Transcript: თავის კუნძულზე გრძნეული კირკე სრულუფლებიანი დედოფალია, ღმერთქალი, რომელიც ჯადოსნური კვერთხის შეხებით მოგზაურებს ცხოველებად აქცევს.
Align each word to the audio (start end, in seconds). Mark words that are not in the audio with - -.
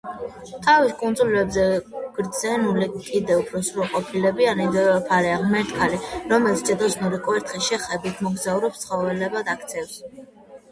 თავის 0.67 0.93
კუნძულზე 1.01 1.65
გრძნეული 2.15 2.87
კირკე 2.95 3.61
სრულუფლებიანი 3.69 4.67
დედოფალია, 4.77 5.37
ღმერთქალი, 5.45 6.01
რომელიც 6.35 6.65
ჯადოსნური 6.73 7.23
კვერთხის 7.29 7.71
შეხებით 7.71 8.27
მოგზაურებს 8.29 8.85
ცხოველებად 8.89 9.57
აქცევს. 9.57 10.05